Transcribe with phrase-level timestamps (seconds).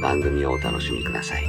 [0.00, 1.44] 番組をお楽しみください。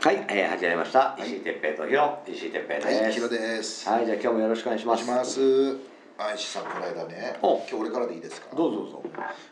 [0.00, 1.16] はい、えー、始まりました。
[1.18, 3.02] 石井哲平とヒロ、石井哲平です。
[3.02, 3.88] はい、ヒロです。
[3.88, 5.32] はい、じゃあ今日もよろしくお願いしお願います。
[5.32, 5.76] します。
[6.18, 7.38] あ、石井さん、この間ね。
[7.42, 8.54] お今日俺からでいいですか？
[8.56, 9.02] どうぞどうぞ。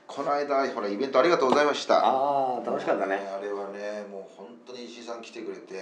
[0.06, 2.00] この間、ほら、イベントありがとうございました。
[2.04, 3.16] ああ、楽しかったね。
[3.16, 5.74] あれはね、もう本当に石井さん来てくれて。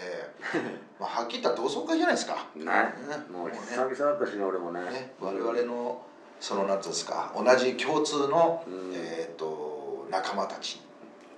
[0.99, 2.47] まあ、はっきり言ったら同窓会じゃないですか。
[2.57, 2.73] ねね、
[3.31, 4.81] もうね久々だったしね、俺もね。
[4.91, 6.03] ね、我々の。
[6.43, 10.81] その、なんていうんですか、同じ共通のうん、えっと、仲間たち。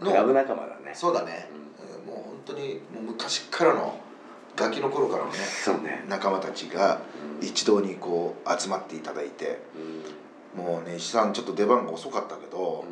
[0.00, 0.92] クラブ仲間だね。
[0.94, 1.48] そうだね。
[2.06, 4.00] うんもう本当に、もう昔からの。
[4.56, 6.04] ガキの頃からのね、そうね。
[6.08, 7.00] 仲間たちが
[7.40, 9.60] うん一堂にこう集まっていただいて。
[9.76, 10.24] うん
[10.54, 12.84] もうね石井さんちょっと出番が遅かったけど、も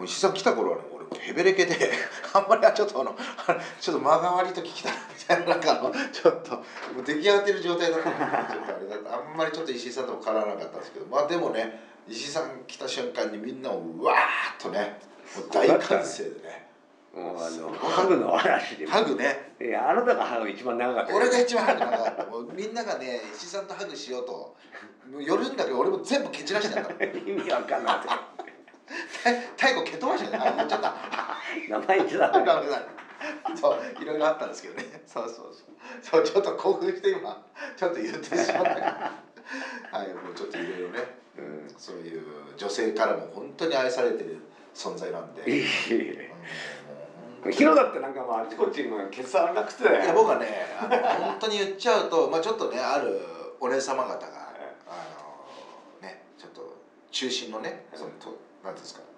[0.00, 1.76] う石井さん来た頃はね俺ヘベレケで
[2.32, 3.16] あんまりちょっとあの
[3.80, 6.62] ちょっと間が悪い時来たみたいななんかあの ちょっと
[7.04, 9.16] 出来上がってる状態だったのでちょっとあれだった。
[9.16, 11.06] あんまりちょっと石井さんとも絡まなかったんですけど。
[11.06, 14.20] まあでもね石井さん来た瞬間にみんなをうわーっ
[14.60, 14.98] とね
[15.36, 16.64] もう大歓声でね。
[17.14, 18.86] もうあのハグの嵐で。
[18.86, 19.54] ハグね。
[19.60, 21.18] いやあなたがハグ一番長かったよ。
[21.18, 22.24] 俺が一番ハグ長かった。
[22.24, 24.56] もうみんながね石井さんとハグしようと
[25.10, 28.02] もう寄るんだけど俺も全部蹴散らしてたの意味わかんな
[29.30, 29.40] い。
[29.56, 30.94] 太鼓蹴飛ばしてたあ言っちゃった
[31.68, 32.44] 名前言っちゃダメ。
[32.44, 32.82] ダメだ
[33.54, 34.84] そういろいろあったんですけどね。
[35.06, 35.44] そうそうそう。
[36.02, 37.42] そうちょっと興奮して今
[37.76, 38.70] ちょっと言ってしまった。
[39.96, 40.98] はいもうちょっといろいろね、
[41.38, 42.22] うん、そういう
[42.56, 44.38] 女性からも本当に愛されてる
[44.74, 45.46] 存在なんで、う
[47.48, 49.84] ん、ヒロだってなんかまああちこちにケツ荒なくて。
[49.84, 50.46] ういや僕はね
[51.20, 53.20] 本当に言っちゃうと、まあ、ちょっとねある
[53.60, 54.16] お姉様方が
[54.88, 55.06] あ
[56.02, 56.76] のねちょっと
[57.10, 59.13] 中心のねそのとなんていうんですか、えー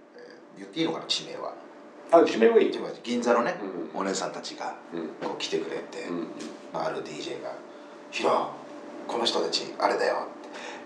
[0.57, 1.53] 言っていいのかな地名は
[2.13, 2.73] あ締めもいい。
[3.03, 3.57] 銀座のね、
[3.95, 6.29] うんお姉さんたちがうんこう来てくれて、うん
[6.73, 7.51] まあ、ある DJ が
[8.11, 8.51] 「ヒロ
[9.09, 10.29] この人たちあれだよ」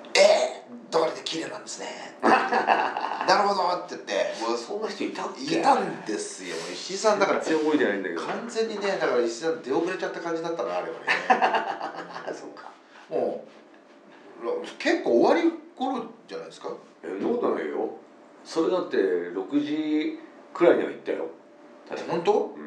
[0.09, 5.23] って「えー、どれで綺麗なんですね 」なるほど」って言ってもうそんな人いた？
[5.37, 8.21] いたんですよ石井さんだから全然覚えてないんだけど。
[8.23, 10.95] 完全にねだから石井さん出遅れちゃった感じだったなあれはね
[11.29, 12.71] あ そうか。
[13.11, 13.45] も
[14.43, 16.69] う結構終わり頃じゃないですか？
[17.05, 17.91] えそんなことないよ。
[18.45, 18.97] それだって
[19.35, 20.19] 六時
[20.55, 21.27] くらいには行ったよ。
[21.89, 22.63] 確か本当、うん。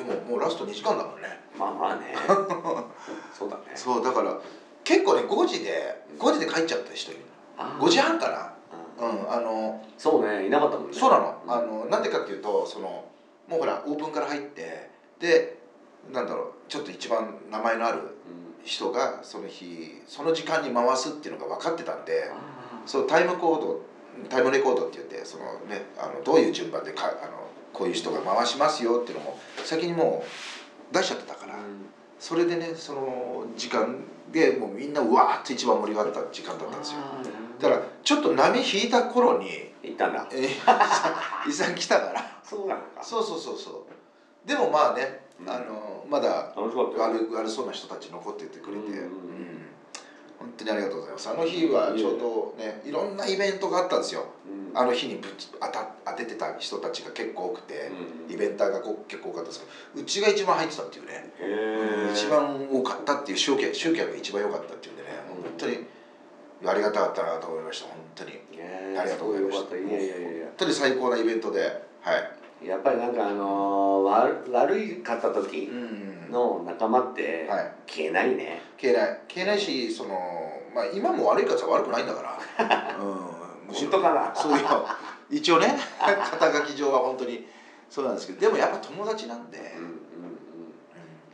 [0.00, 2.14] うん、でももうラスト2時間だもんねまあまあね。
[3.32, 3.62] そうだね。
[3.74, 4.38] そうだから
[4.84, 7.20] 結構ね5時で5時で帰っちゃった人いる
[7.58, 8.52] あ5時半かな？
[8.98, 10.94] うんうんあのそうねいなかったもんね。
[10.96, 13.04] そうなの,、うんあのなんでかっていうとその
[13.48, 15.58] もうほらオープンから入ってで
[16.12, 18.56] なんだろうちょっと一番名前のあるうん。
[18.64, 22.36] 人がその日その時間に回すっていうのが分かってたんであ
[22.84, 23.80] そうタイムコード
[24.28, 30.24] タイムレコードって言ってその、ね、あのどういう順番でかあのこういう人が回しますよっていうのも先にも
[30.90, 31.58] う出しちゃってたから、ー
[32.18, 33.98] それでねその時間
[34.32, 36.98] でもうみんなうわーっと一番盛り上がった時間だったんですよ。
[37.60, 40.28] だからちょっと波引いた頃にど行ったんだ。
[40.32, 42.22] えー、伊さん来たから。
[42.42, 43.02] そうなのか。
[43.02, 43.86] そうそうそうそ
[44.44, 44.48] う。
[44.48, 45.50] でもまあね、うん。
[45.50, 46.52] あのまだ。
[46.56, 46.76] 悪
[47.32, 48.94] 悪そうな人たち残っててくれて、うん。
[48.94, 49.55] うん
[50.56, 51.28] 当にありがとうございます。
[51.28, 54.26] あの日はちょうどねいろんなイベントがあったんですよ。
[54.72, 54.78] うん。
[54.78, 57.90] あの日にぶち当た当ててた人たちが結構多くて、
[58.28, 58.34] うん。
[58.34, 62.12] イベンターがこ結構多かったんですけどうちが一番入ってたっていうね、へえ。
[62.12, 65.86] 一番多かったっていう集客集客が一番良かったっていうんでね、うん本当に
[66.64, 68.32] ありがたかったなと思いました本当に。
[68.32, 69.76] ねありがとうございました。
[69.76, 72.66] いやいやいや本当に最高なイベントではい。
[72.66, 77.72] やっぱりなんかあのー、悪悪いかった時うんの仲間ってはい。
[77.86, 78.60] 消えないね。
[78.80, 79.20] 消えない。
[79.28, 80.10] 消えないしその
[80.74, 82.22] まあ今も悪いかつは悪くないんだか
[82.58, 82.96] ら。
[82.98, 83.68] うん。
[83.68, 84.34] むしろ本当かな？
[84.34, 84.64] そういう
[85.30, 87.46] 一応ね 肩書き上は本当に。
[87.88, 89.96] そうなんですけどでもやっぱ友達なんで、うんうんうん。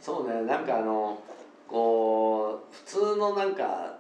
[0.01, 0.43] そうね。
[0.43, 1.17] なんかあの
[1.67, 3.95] こう普通のなんか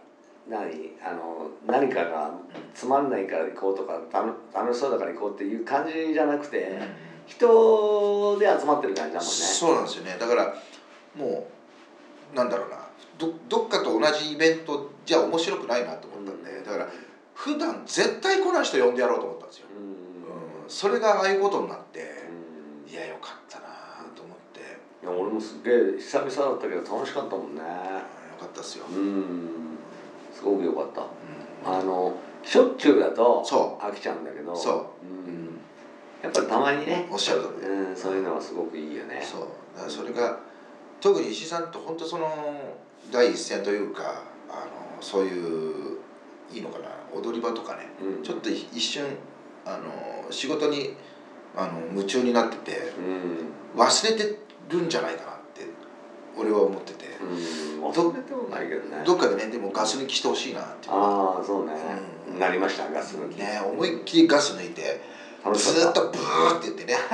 [0.47, 0.93] 何？
[1.03, 2.33] あの何かが
[2.75, 6.79] つまんないから行こうとか楽楽しそうだから行こうっていう感じじゃなくて、
[7.27, 9.33] 人で集まってる感じだもんね。
[9.33, 10.17] そうなんですよね。
[10.19, 10.55] だから
[11.17, 11.49] も
[12.33, 12.77] うなんだろうな。
[13.19, 16.65] どどっかと同じイベントじゃ面白くないなと思ったんで、うん。
[16.65, 16.89] だから
[17.35, 19.87] 普段絶対来ない人呼んでやろうと思ったんですよ、うん。
[20.65, 22.01] うん、それがああいうことになって、
[22.87, 22.91] うん。
[22.91, 23.67] いやよかったな
[24.17, 27.61] と思って、いや俺もすっげえ久々だったけど楽しかったもんね。
[27.61, 27.67] うん
[28.33, 29.49] よかったっすよ、うん。
[30.35, 31.03] すごく良かった。
[31.03, 31.79] うん。
[31.79, 35.07] あのしょっちゅうだとそ飽きちゃうんだけどそう。
[35.07, 35.61] うん、
[36.23, 37.07] やっぱりたまにね。
[37.11, 39.23] おっしゃる通りうん、そういうのはすごくいいよね。
[39.23, 39.41] そう。
[39.77, 40.41] だからそれが
[41.03, 42.29] 特に石井さんと本当その
[43.11, 44.53] 第一線というかあ
[44.97, 45.99] のそういう
[46.53, 48.23] いいのかな踊り場とかねうん。
[48.23, 49.05] ちょっと一瞬
[49.67, 50.95] あの仕事に
[51.57, 52.93] あの夢中になってて
[53.75, 53.81] うん。
[53.81, 54.39] 忘れて
[54.69, 55.67] るんじゃないかなって
[56.39, 57.85] 俺は思ってて、うん。
[57.85, 59.03] 忘れてもないけどね。
[59.05, 61.73] どっかでねでもガス抜きしてほしいなってああそうね、
[62.31, 62.39] うん。
[62.39, 63.37] なりましたガス抜き。
[63.39, 65.01] ね思いっきりガス抜いて
[65.55, 66.95] ずーっとブーって言ってね。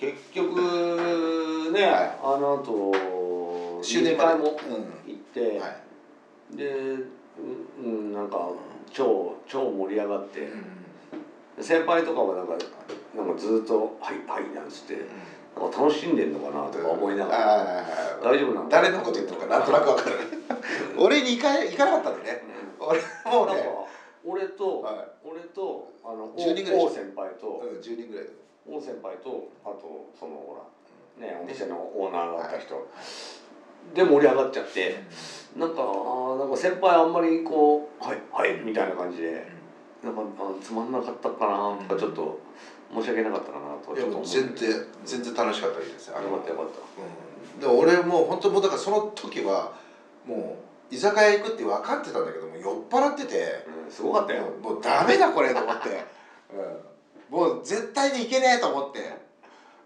[0.00, 0.56] 結局
[1.72, 4.48] ね、はいあの後終電まで二回もう
[5.06, 6.56] 行って、んはい。
[6.56, 7.06] でう
[7.78, 8.50] うんなんか
[8.92, 10.48] 超超盛り上がって、
[11.60, 12.58] 先輩とかはなんか
[13.16, 14.98] なんかずっと「はいはい」なんつって
[15.56, 17.86] なんか楽しんでんのかなとか思いながら、
[18.22, 18.68] 大丈夫なの？
[18.68, 19.60] 誰のこと言ってるかな？
[19.62, 20.16] んとなくわかる。
[20.98, 22.42] 俺に行か行かなかったんでね。
[22.78, 23.68] 俺もうね、
[24.24, 26.84] 俺と、は俺とあの10人ぐらいでしょ。
[26.84, 28.30] 王先輩と、うん、10人ぐらいで。
[28.68, 30.62] 王先輩とあとそのほら
[31.18, 32.88] ねお店のオーナーだった人、
[33.94, 35.02] で盛り上がっちゃって。
[35.56, 39.60] なんかあーなんか先輩あんまりこう「はいはい」みたいな感じで。
[40.02, 42.40] なんかあつまんなかったかなとかちょっと
[42.94, 46.08] 申し訳なかったかなとちょっと思う全然全然楽しかったです。
[46.08, 47.66] よよかったよかった。
[47.68, 49.72] うん、で俺もう本当もうだからその時は
[50.26, 50.56] も
[50.90, 53.64] う居酒屋行くって分かってたんだけども酔っ払ってて。
[53.84, 55.88] うん、すごかったよ、もうダメだこれと思って、
[57.30, 59.30] うん、もう絶対に行けねえと思って。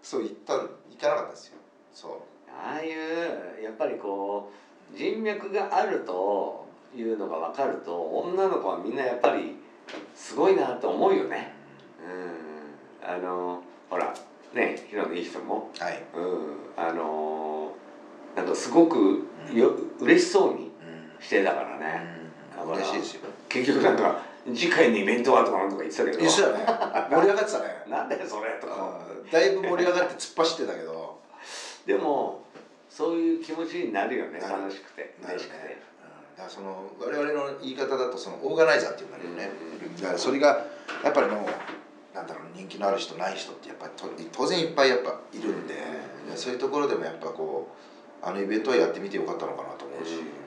[0.01, 0.69] そう行ったの
[0.99, 1.57] 行かなかったですよ。
[1.93, 2.11] そう。
[2.49, 4.51] ああいうやっぱりこ
[4.93, 6.65] う人脈があると
[6.95, 9.55] いうのが分かると女の子はみんなやっぱり
[10.15, 11.53] すごいなと思うよね。
[13.03, 13.09] うん。
[13.09, 14.13] あのほら
[14.53, 15.69] ねヒロのいい人も。
[15.79, 16.55] はい、うん。
[16.77, 17.73] あの
[18.35, 20.71] なんかすごくよ嬉しそうに
[21.19, 21.23] うん。
[21.23, 22.03] してたからね。
[22.63, 23.21] うん、嬉しいですよ。
[23.49, 24.21] 結局なんか
[24.53, 26.19] 次回のイベントはとかなんとか言ってたけど。
[26.19, 26.65] いいっすよね。
[27.09, 27.83] 盛り上がってたね。
[27.89, 28.99] なんだよそれとか。
[29.09, 31.19] うんだいぶ盛り上がって突っ走ってたけど。
[31.87, 32.43] でも
[32.87, 34.39] そういう気持ちになるよね。
[34.39, 35.15] 楽しくて。
[35.21, 35.41] なるね。
[35.41, 35.77] 嬉しくて。
[36.37, 39.49] だからその我々の言い方だとそのオーガナイザーっていうんだけどね、
[39.83, 39.95] うん。
[39.95, 40.67] だからそれが
[41.03, 45.75] やっぱりもうなんだろう人気のある人ない人ってやっぱりと当然いっぱいやっぱいるんで、
[46.35, 47.67] そういうところでもやっぱこ
[48.21, 50.44] うあのイベントはやってみてよかったのかなと思うし、うん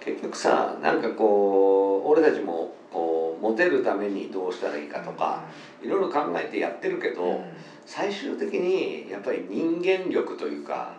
[0.00, 5.44] 結局さなんかこう俺たちもこうモテるためにどうしたらいいかとか
[5.82, 7.44] いろいろ考えてやってるけど、うん。
[7.90, 10.94] 最終的にやっぱり人間力というか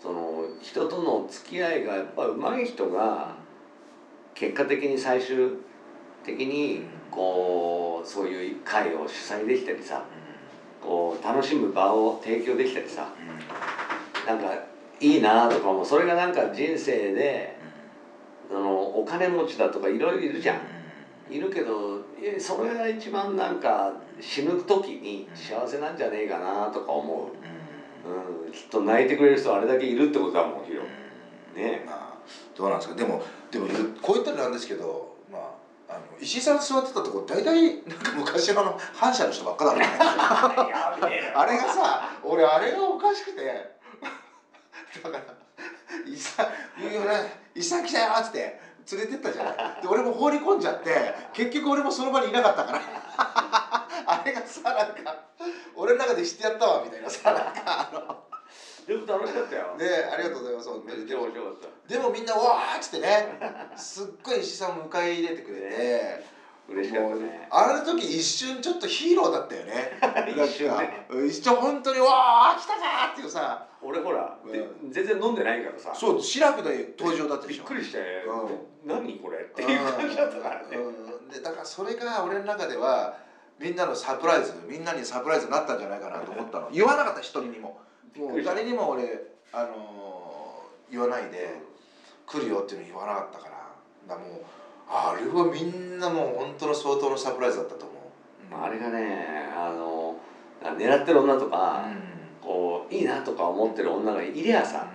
[0.00, 3.34] その人との付き合いがやっぱ上手い人が
[4.34, 5.50] 結果的に最終
[6.24, 6.80] 的に
[7.10, 10.02] こうそういう会を主催できたりさ
[10.80, 13.12] こう楽しむ場を提供できたりさ
[14.26, 14.54] なんか
[14.98, 17.59] いいなとかもそれがなんか人生で
[18.50, 20.60] そのお金持ちだとかいろいろいるじゃん。
[21.32, 30.82] いるけどえそれが一番なんか死ぬ時に幸せなんじゃねえかなとか思う、うん、きっと泣いてくれる人あれだけいるってことだもんヒロ。
[31.54, 31.84] ね。
[31.86, 32.18] まあ
[32.56, 32.96] どうなんですか？
[32.96, 33.68] でもでも
[34.02, 35.38] こう言ったらなんですけどま
[35.88, 43.78] ああの石井さん座ってたとこ大体なんか昔のあの反社の人ばっかだね あれがさ俺あれがおかしくて。
[45.04, 45.22] だから
[46.04, 46.59] 「いさ言
[46.90, 48.58] うよねいさ来たよ」っつって
[48.92, 49.82] 連れてったじゃない。
[49.82, 52.80] で俺も放り込んじゃって結局俺もその場にいなかったから。
[54.06, 55.24] あれがさなんか
[55.74, 58.16] 俺の中で知ってやったわみたいなさなんかあ
[58.86, 59.68] でも楽しかったよ。
[59.72, 60.96] のねありがとうございます本当に。
[60.98, 61.88] めっちゃ面白かった。
[61.88, 63.38] でもみんな「わー」っつってね
[63.76, 66.39] すっごい石井さんを迎え入れてくれて。
[66.70, 67.48] 嬉しかったね。
[67.50, 69.98] あの時一瞬ちょっとヒーローだったよね。
[70.46, 71.06] 一瞬ね。
[71.28, 73.66] 一瞬本当に「わー来たか!」っていうさ。
[73.82, 74.52] 俺ほら、うん。
[74.52, 75.94] で全然飲んでないからさ。
[75.94, 81.28] そうシラフで登場だったでびしょっくりして、う何これっていう感じだったからね、うん。
[81.28, 83.16] でだからそれが俺の中では
[83.58, 86.68] みんなのサプライズみんなにサプライズになったんじゃないかなと思ったの。
[86.70, 87.80] 言わなかった一人にも。
[88.16, 90.20] もう誰にも俺、あのー
[90.90, 91.60] 言わないで
[92.26, 93.50] 来るよっていうの言わなかったから。
[94.08, 94.42] だからもう
[94.92, 100.16] あれはみんなもう本当の相当のサプライズだったと思う、まあ、あれがねあの
[100.62, 101.86] 狙ってる女とか、
[102.42, 104.86] こういいなとか思ってる女がいりゃさ、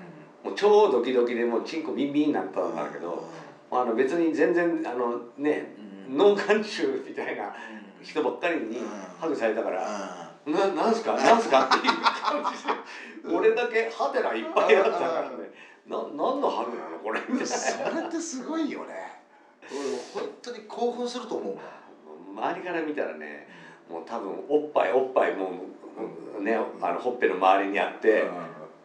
[0.44, 3.28] もう超ドキドキでもうチンコビンビンになったんだけど、
[3.72, 5.74] あの別に全然あのね、
[6.08, 7.52] 脳幹中みたいな
[8.04, 8.78] 人ばっかりに
[9.20, 11.14] ハグされたから「ななんすか？
[11.14, 12.64] なんすか?」っていう感じ
[13.28, 13.34] で。
[13.36, 15.52] 俺だけハテナいっぱいあったからね。
[15.88, 17.00] な何のハグなの？
[17.04, 17.46] これみたいな。
[17.48, 19.15] それってすごいよね
[19.72, 21.58] 俺本当に興奮すると思う
[22.36, 23.48] 周りから見たらね
[23.90, 25.52] もう多分おっぱいおっぱいも
[26.38, 28.26] うねあのほっぺの周りにあって、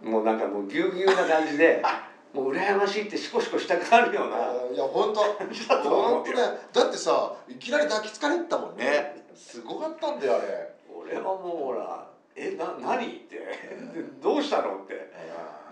[0.02, 1.82] もうなんかもうぎゅうぎゅうな感じで
[2.32, 4.36] もう羨ましいってシコシコしたくなるような。
[4.72, 5.20] いや本当。
[5.82, 6.58] 本当だよ。
[6.72, 9.24] だってさいきなり抱きつかれてたもんね。
[9.34, 10.74] すごかったんだよあれ。
[10.94, 12.06] 俺はもうほら
[12.36, 13.40] 「えな何?」って
[14.22, 15.10] 「どうしたの?」って。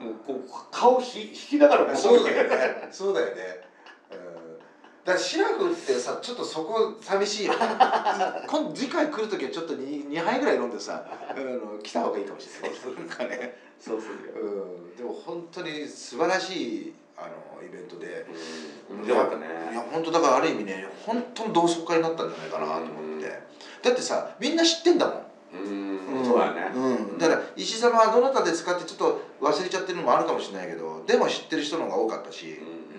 [0.00, 2.88] もうこう顔ひ引きながらこそうだよね。
[2.92, 3.60] そうだよね。
[3.62, 3.67] うん
[5.08, 7.60] だからシラフってさちょっとそこ寂しいよね。
[8.46, 12.78] 今度次回来る時はちょっと 2, 2杯ぐらい飲んでさあの来た方がいいかもしれない。
[12.78, 13.56] そうなんかね。
[13.80, 14.92] そうするよう。
[14.92, 14.96] ん。
[14.96, 18.26] でも本当に素晴らしいあのイベントで。
[18.90, 18.98] うん。
[18.98, 19.46] 面白かったね。
[19.72, 23.40] いや本当だからある意味ね本当の同窓会になったんじゃないかなと思って。
[23.80, 25.22] だってさみんな知ってんだもん。
[25.54, 26.22] うん。
[26.22, 26.70] そうだね。
[26.74, 32.97] うん、だから石様はどなたで使ってちょっと忘れちゃってるのもあるかもしれないけどでも知ってる人の方が多かったし、うん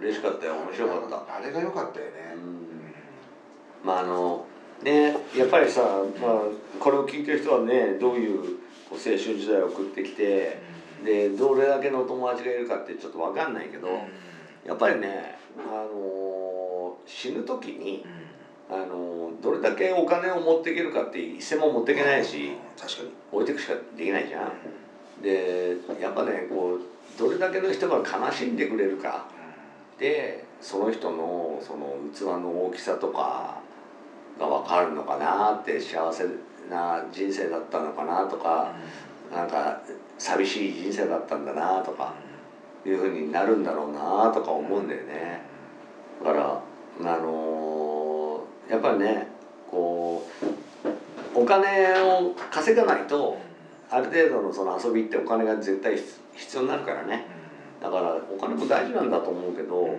[0.00, 1.36] 嬉しかったよ面白かった。
[1.36, 2.12] あれが良かったよね、
[3.84, 4.46] まああの
[4.82, 5.80] ねやっぱりさ、
[6.20, 6.40] まあ、
[6.78, 8.58] これを聞いてる人はねどういう
[8.90, 10.58] 青春時代を送ってきて
[11.04, 13.88] でどれだけの友達がいるかってちょっと分かんないけど
[14.66, 18.04] やっぱりね、あの死ぬ時に、
[18.68, 23.10] あのどれだけお金を持っていけるかって一銭も持っていけないし確かに。
[23.30, 25.22] 置いていくしかできないじゃん。
[25.22, 29.28] でやっぱねこうどれだけの人が悲しんでくれるか
[29.98, 33.58] でその人のその器の大きさとか
[34.38, 36.24] が分かるのかなって幸せ
[36.70, 38.74] な人生だったのかなとか
[39.32, 39.80] なんか
[40.18, 42.14] 寂しい人生だったんだなとか
[42.84, 45.42] いうふうになるんだろうなとか思うんだよね。
[46.24, 46.62] だから
[47.12, 47.76] あのー
[48.68, 49.28] やっぱりね
[49.70, 50.26] こ
[51.34, 53.38] うお金を稼がないと
[53.90, 55.96] ある程度のその遊びってお金が絶対
[56.34, 57.26] 必要になるからね
[57.86, 59.92] だからお金も大事なんだと思うけどや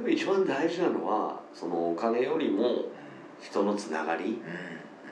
[0.00, 2.86] っぱり一番大事なのはそのお金よりも
[3.42, 4.40] 人のつながり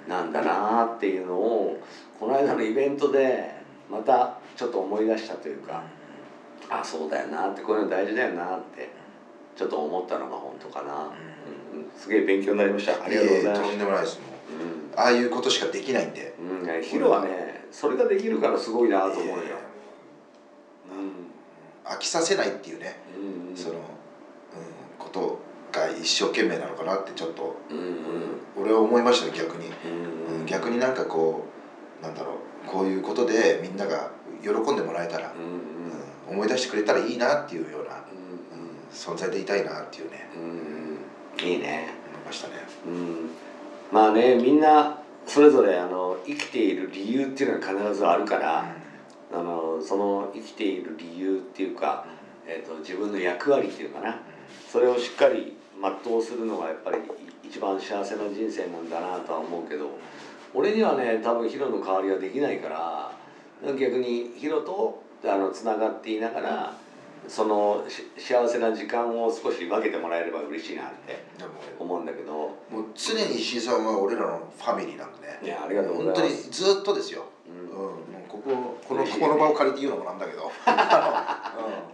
[0.09, 1.79] なんだなっていうのを
[2.19, 3.55] この間のイベントで
[3.91, 5.83] またちょっと思い出したというか
[6.71, 8.89] あそうだよなってこういうの大事だよなって
[9.57, 11.13] ちょっと思ったのが本当かな、
[11.75, 11.85] うん。
[11.97, 13.05] すげえ勉強になりました。
[13.05, 14.29] ありがとうございまとんすでもないですもう。
[14.97, 16.35] ああいうことしかできないんで。
[16.41, 19.35] うん、うん、ヒロはねそれができるからすごいなと思うよ、
[21.85, 23.57] 飽きさせないっていうね、うんうん。
[23.57, 23.81] その、うん、
[24.99, 25.39] こと
[25.73, 27.95] が一生懸命なのかなってちょっと、うんうん。
[28.57, 31.47] 俺は思いましたね逆に、うんうん、逆になんかこ
[32.01, 32.35] うなんだろ
[32.67, 34.11] うこういうことでみんなが
[34.43, 35.49] 喜んでもらえたら、うんうん。
[35.49, 35.65] うん
[36.27, 38.59] 思い出してくれたらいいなっていうような、うん。
[38.59, 41.89] うん、存在でいたいなっていうねうんいいね。
[42.09, 42.55] 思いましたね。
[42.87, 43.31] うん。
[43.93, 48.65] まあねみんなそれぞれあの生きている理由っていうのは必ずあるから、
[49.35, 52.07] あのその生きている理由っていうか、
[52.47, 54.21] えー、と自分の役割っていうかな。
[54.71, 56.99] それをしっかり全うするのがやっぱり
[57.43, 59.91] 一番幸せな人生なんだなとは思うけど
[60.53, 63.13] 俺にはね多分ヒロの代わりはできないから
[63.79, 66.77] 逆にヒロとあのつながっていながら
[67.29, 71.25] そのし幸せな時間を少し分けてもらえれば嬉しいなって
[71.79, 72.33] 思うんだけど。
[72.33, 76.23] もう常に石井さんは俺らのファミリーなんでねいやありがとうございます。
[76.23, 80.45] 本当にずっとですよ、ううんうこここのここの場を借りて言うのもなんだけど。
[80.47, 80.51] うん、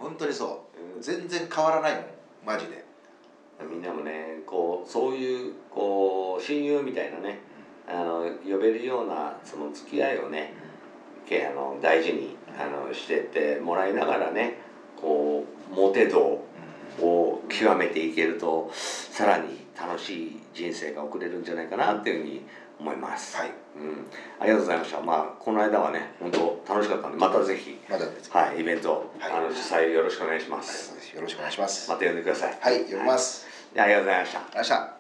[0.00, 0.96] 本当にそう。
[0.96, 1.02] うん。
[1.02, 2.04] 全然変わらないもん
[2.44, 2.90] マジで。
[3.68, 7.40] みんなもねこうそういうこう親友みたいなね
[7.86, 10.54] あの呼べるようなその付き合いをね
[11.28, 14.58] けあの大事にあのしてってもらいながらね
[14.96, 16.42] こうモテ度
[17.00, 22.42] を極めていけるとさらに楽しい人生が送れるんじゃないかなっていうふうに
[22.80, 23.36] 思います。
[23.36, 24.06] はいうん、
[24.40, 25.00] ありがとうございました。
[25.00, 30.90] まあこの間はね本当楽しかったんでまたぜひまだはいイベント、はいあの主催よろしくお願いします。
[31.14, 32.58] よろしくお願いしますまた呼んでください。
[32.60, 33.46] はい読みます、
[33.76, 33.84] はい。
[33.84, 34.38] ありがとうございました。
[34.38, 34.99] ありがとうございました